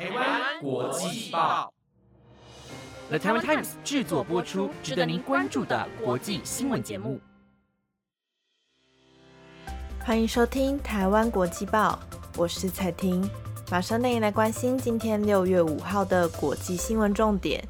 [0.00, 1.70] 台湾国际报
[3.10, 7.20] ，The Taiwan Times 制作播出，值得您关注的国际新闻节目。
[10.02, 11.98] 欢迎收听台湾国际报，
[12.38, 13.28] 我是彩婷，
[13.70, 17.62] 马上带你来关心今天六月五号的国际新闻重点。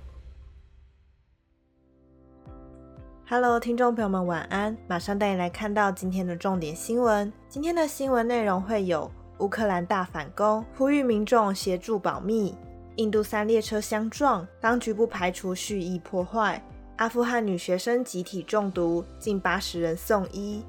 [3.28, 4.76] Hello，听众朋友们，晚安！
[4.86, 7.32] 马上带你来看到今天的重点新闻。
[7.48, 9.10] 今天的新闻内容会有：
[9.40, 12.54] 乌克兰大反攻，呼吁民众协助保密；
[12.96, 16.60] 印度三列车相撞，当局不排除蓄意破坏；
[16.96, 20.62] 阿富汗女学生集体中毒，近八十人送医；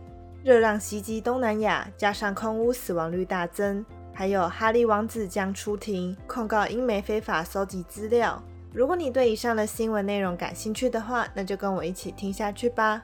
[0.43, 8.41] 热浪袭击东南亚，加上空屋死亡率大增；还有哈利王子将出庭控告英媒非法搜集资料。
[8.73, 13.03] 如果你对以上的新闻内容感兴趣的话，那就跟我一起听下去吧。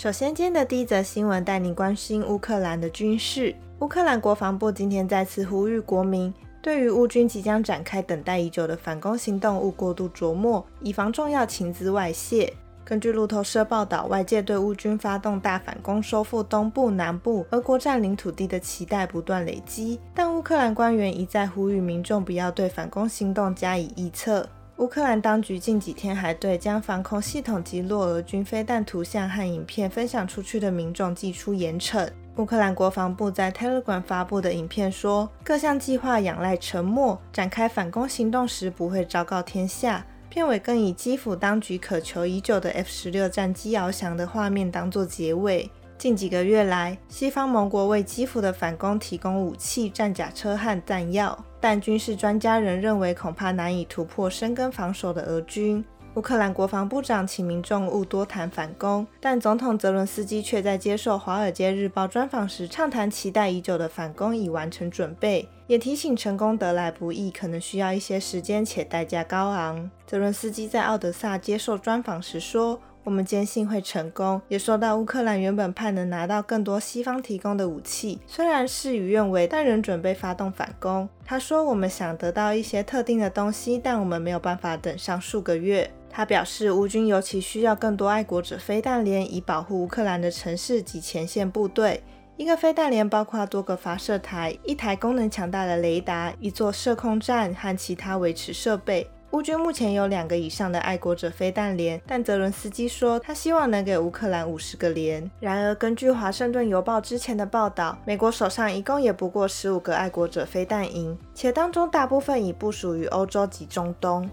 [0.00, 3.54] 首先，今天的第一则新闻带你关心乌克兰的军事。
[3.80, 12.50] 乌克兰国防部今天再次呼吁国民，对于乌军即将展开等待已久的反攻行动勿过度琢磨，以防重要情资外泄。
[12.82, 24.48] 根据路透社报道，外界对乌军发动大反攻、收复东部、南部俄国占领土地的期待不断累积，但乌克兰官员一再呼吁民众不要对反攻行动加以臆测。
[24.80, 32.08] 乌克兰当局近几天还对将防空系统及落俄军飞弹图像和影片分享出去的民众寄出严惩。
[32.36, 40.02] 乌克兰国防部在 Telegram 发布的影片说，各项计划仰赖沉默，展开反攻行动时不会昭告天下。
[40.30, 45.70] 片尾更以基辅当局渴求已久的 F 十六战机翱翔的画面当作结尾。
[46.00, 55.84] 近几个月来，西方盟国为基辅的反攻提供武器、战甲车和弹药，但军事专家仍认为恐怕难以突破深根防守的俄军。
[56.14, 69.90] 乌克兰国防部长请民众勿多谈反攻，但总统泽伦斯基却在接受《华尔街日报》专访时畅谈期待已久的反攻已完成准备，也提醒成功得来不易，可能需要一些时间且代价高昂。
[70.06, 72.80] 泽伦斯基在奥德萨接受专访时说。
[73.02, 81.08] 我们坚信会成功，也说到乌克兰原本盼能拿到更多西方提供的武器，虽然事与愿违，但仍准备发动反攻。
[81.24, 92.02] 他说：“我们想得到一些特定的东西，但我们没有办法等上数个月。”他表示，乌军尤其需要更多爱国者飞弹连，以保护乌克兰的城市及前线部队。
[92.36, 99.06] 一个飞弹连包括多个发射台、一台功能强大的雷达、一座射控站和其他维持设备。
[99.32, 105.30] 乌军目前有两个以上的爱国者飞弹连，但泽伦斯基说他希望能给乌克兰五十个连。
[105.38, 114.28] 然而，根据华盛顿邮报之前的报道，美国手上一共也不过十五个爱国者飞弹营，且当中大部分已部署于欧洲及中东。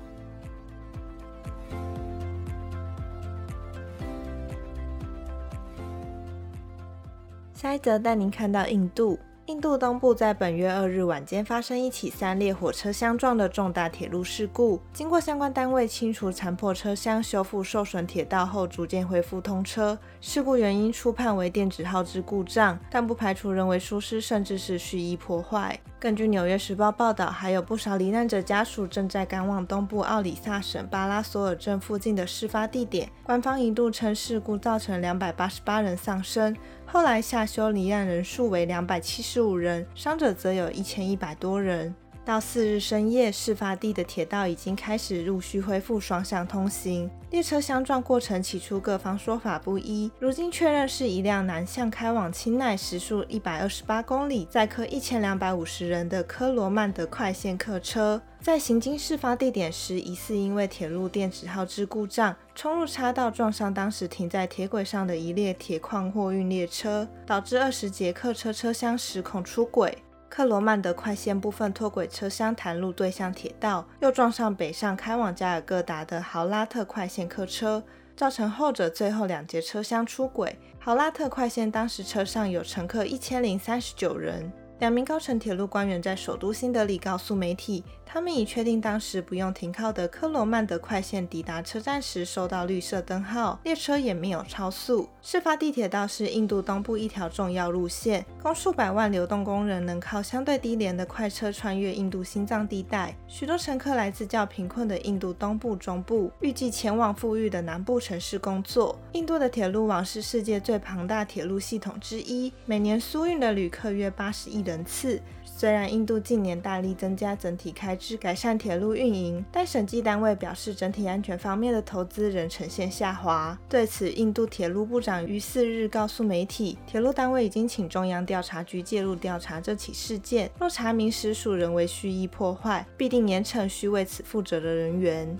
[7.53, 9.19] 下一则带您看到印度。
[9.47, 14.77] 印度东部在本月二日晚间发生一起三列火车相撞的重大铁路事故。
[14.91, 19.97] 经过相关单位清除残破车厢、修复受损铁道后，逐渐恢复通车。
[20.19, 25.79] 事故原因初判为电子耗资故障，但不排除人为疏失，甚至是蓄意破坏。
[25.99, 33.09] 根据《纽约时报》报道，还有不少罹难者家属正在赶往东部奥里萨省巴拉索尔镇附近的事发地点。
[33.23, 36.55] 官方一度称事故造成两百八十八人丧生。
[36.85, 41.95] 后来下修罹难人数为两百七十五人，伤者则有一千一百多人。
[42.27, 47.09] 到四日深夜，事发地的铁道已经开始陆续恢复双向通行。
[47.29, 58.21] 列车相撞过程起初各方说法不一，如今确认是一辆南向开往青奈、时速一百二十八公里、载客一千两百五十人的科罗曼德快线客车。
[58.41, 69.97] 在行经事发地点时，疑似因为铁路电子耗资故障，冲入岔道，撞上当时停在铁轨上的一列铁矿货运列车，导致二十节客车车厢失控出轨。
[70.37, 77.83] 克罗曼德快线部分脱轨车厢弹入对向铁道，又撞上北上开往加尔各答的豪拉特快线客车，
[78.15, 80.55] 造成后者最后两节车厢出轨。
[80.77, 84.53] 豪拉特快线当时车上有乘客一千零三十九人。
[84.77, 95.09] 两名高层铁路官员在首都新德里告诉媒体，他们已确定当时不用停靠的科罗曼德快线抵达车站时收到绿色灯号，列车也没有超速。
[95.21, 103.15] 事发地铁道是印度东部一条重要路线，供数百万流动工人能靠相对低廉的快车穿越印度心脏地带。
[103.27, 108.97] 许多乘客来自较贫困的印度东部、中部，预计前往富裕的南部城市工作。
[109.13, 114.67] 印度的铁路网是世界最庞大铁路系统之一，每年输运的旅客约八十亿。
[114.67, 115.21] 人次。
[115.45, 123.57] 虽然印度近年大力增加整体开支，改善铁路运营，但审计单位表示，整体安全方面的投资仍呈现下滑。
[123.67, 135.37] 对此，印度铁路部长于四日告诉媒体，铁路单位已经请中央调查局介入调查这起事件，若查明实属人为蓄意破坏，必定严惩需为此负责的人员。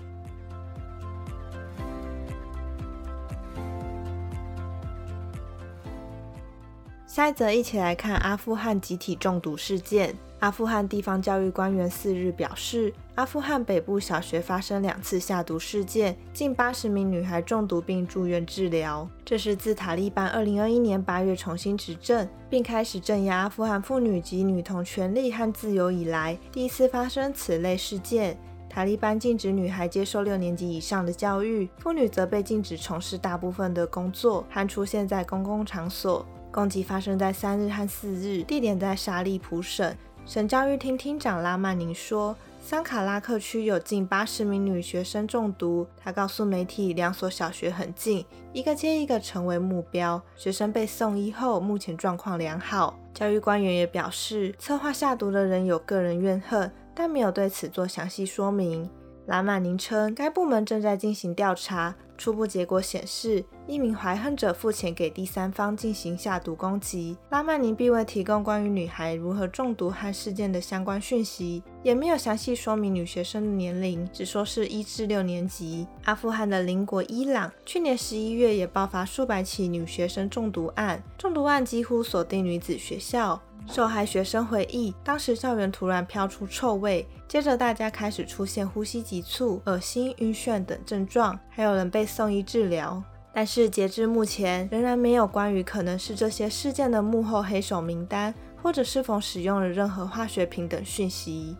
[7.06, 10.14] 下一则，一起来看阿富汗集体中毒事件。
[10.40, 19.08] 阿富汗地方教育官员四日表示，阿富汗北部小学发生两次下毒事件，近八十名女孩中毒并住院治疗。
[19.24, 28.38] 这是自塔利班二零二一年八月重新执政，并开始镇压阿富汗妇女及女童权利和自由以来，第一次发生此类事件。
[28.70, 36.24] 塔利班禁止女孩接受六年级以上的教育，妇女则被禁止从事大部分的工作和出现在公共场所。
[36.50, 39.94] 攻击发生在三日和四日，地点在沙利普省。
[40.28, 45.86] 省教育厅厅长拉曼宁说，桑卡拉克区有近八十名女学生中毒。
[45.96, 48.22] 他告诉媒体，两所小学很近，
[48.52, 50.20] 一个接一个成为目标。
[50.36, 52.98] 学生被送医后，目前状况良好。
[53.14, 58.86] 教育官员也表示，策划下毒的人有个人怨恨，但没有对此做详细说明。
[59.24, 61.94] 拉曼宁称，该部门正在进行调查。
[62.18, 67.16] 初步结果显示，一名怀恨者付钱给第三方进行下毒攻击。
[67.30, 75.86] 拉曼尼并未提供关于女孩如何中毒和事件的相关讯息，也没有详细说明女学生的年龄，只说是一至六年级。
[76.04, 83.40] 阿富汗的邻国伊朗去年十一月也爆发数百起女学生中毒案，中毒案几乎锁定女子学校。
[83.66, 93.02] 受害学生回忆，当时校园突然飘出臭味，接着大家开始出现呼吸急促、恶心、晕眩等症状，还有人被送医治疗。
[93.34, 101.54] 但是截至目前，仍然没有关于可能是这些事件的幕后黑手名单，或者是否使用了任何化学品等讯息。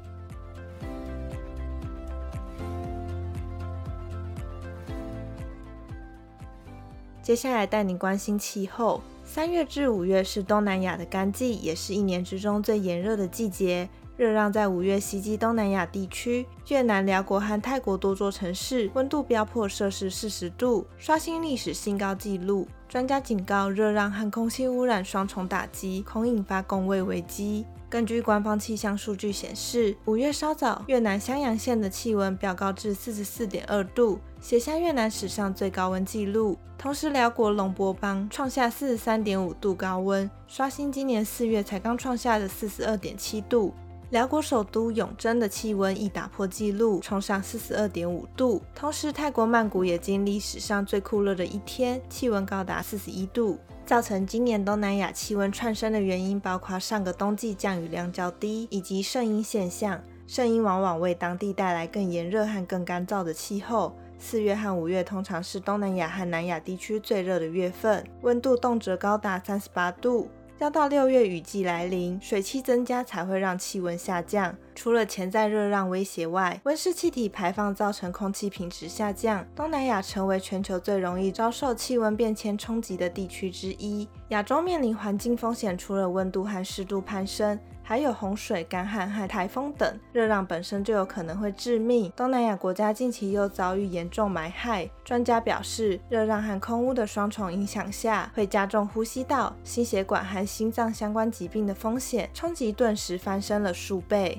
[7.22, 9.02] 接下来带你关心气候。
[9.22, 13.86] 三月至五月是东南亚的干季，也是一年之中最炎热的季节。
[14.18, 22.66] 热浪在五月袭击东南亚地区，越南、辽国和泰国多座城市温度飙破摄氏四十度，刷新历史新高纪录。
[22.88, 27.64] 专家警告，热浪和空气污染双重打击，恐引发供卫危机。
[27.88, 36.58] 根据官方气象数据显示，五月稍早，越南襄阳县的气温飙高至四十四点二度，写下越南史上最高温纪录。
[36.76, 43.72] 同时，辽国龙波邦创下四十三点五度高温，刷新今年四月才刚创下的四十二点七度。
[44.10, 48.62] 辽国首都永贞的气温亦打破纪录，冲上四十二点五度。
[48.74, 53.58] 同时，泰国曼谷也经历史上最酷热的一天，气温高达四十一度。
[53.84, 60.00] 造成今年东南亚气温窜升的原因，包括上个冬季降雨量较低，以及圣婴现象。
[60.26, 63.94] 圣婴往往为当地带来更炎热和更干燥的气候。
[64.18, 70.28] 四月和五月通常是东南亚和南亚地区最热的月份，温度动辄高达三十八度。
[70.58, 74.56] 要到六月雨季来临，水汽增加才会让气温下降。
[74.74, 79.46] 除了潜在热浪威胁外，温室气体排放造成空气品质下降。
[79.54, 84.08] 东南亚成为全球最容易遭受气温变迁冲击的地区之一。
[84.30, 87.56] 亚洲面临环境风险，除了温度和湿度攀升。
[87.88, 92.12] 还有洪水、干旱和台风等，热浪本身就有可能会致命。
[92.14, 104.38] 东南亚国家近期又遭遇严重霾害，专家表示，热浪和空污的双重影响下，会加重呼吸道、心血管和心脏相关疾病的风险，冲击顿时翻升了数倍。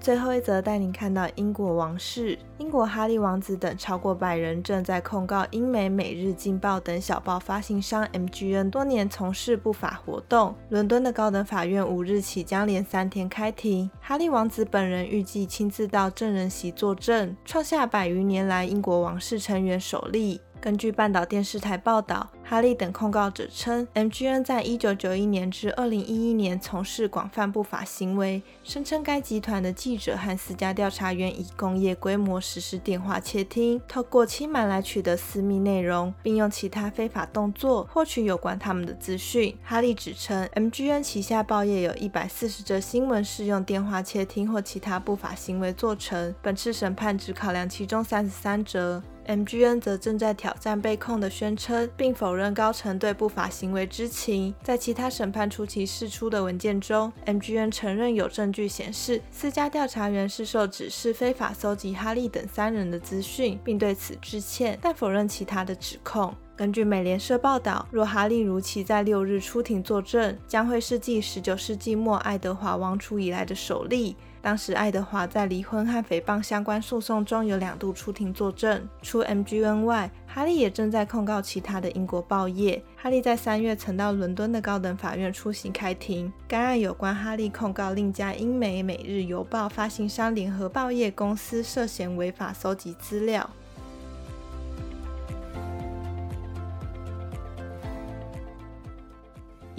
[0.00, 10.54] 最后一则带您看到英国王室，英国哈利王子等超过百人正在控告英美《每日镜报》等小报发行商 MGN 多年从事不法活动。
[10.70, 20.40] 伦敦的高等法院五日起将连三天开庭，哈利王子本人预计亲自到证人席作证，创下百余年来英国王室成员首例。
[20.60, 39.56] 根据半岛电视台报道，哈利等控告者称，MGN 在1991年至2011年从事广泛不法行为，声称该集团的记者和私家调查员以工业规模实施电话窃听，透过欺瞒来取得私密内容，并用其他非法动作获取有关他们的资讯。
[39.64, 49.02] 哈利指称，MGN 旗下报业有一百四十则新闻是用电话窃听或其他不法行为做成，本次审判只考量其中三十三则。
[49.30, 52.50] MGN 则正在挑战被控的宣称，并否认。
[52.52, 54.52] 高层对不法行为知情。
[54.60, 66.34] 在其他审判初期释出的文件中，MGN 承认有证据显示私家调查员是受指示非法搜集哈利等三人的资讯，并对此致歉，但否认其他的指控。
[66.60, 74.14] 根据美联社报道，若哈利如期在六日出庭作证，将会是继十九世纪末爱德华王储以来的首例。
[74.42, 78.86] 当时，爱德华在离婚和诽谤相关诉讼中有两度出庭作证。
[79.00, 82.82] 除 MGN 外，哈利也正在控告其他的英国报业。
[82.94, 86.30] 哈利在三月曾到伦敦的高等法院出席开庭。
[86.46, 93.48] 该案有关哈利控告另家英美《每日邮报》发行商联合报业公司涉嫌违法搜集资料。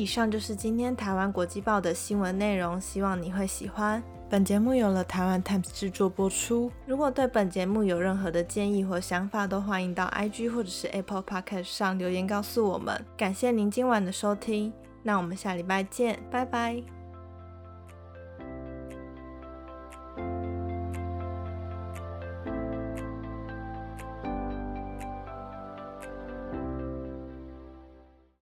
[0.01, 4.01] 以上就是今天台湾国际报的新闻内容，希望你会喜欢。
[4.27, 6.71] 本节目由了台湾 Times 制作播出。
[6.87, 12.99] 如果对本节目有任何的建议或想法，都欢迎到 IG 或者是 Apple Podcast 上留言告诉我们。
[13.15, 17.00] 感谢您今晚的收听，那我们下礼拜见，拜拜。